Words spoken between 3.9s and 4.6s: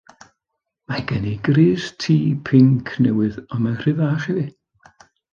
fach i fi.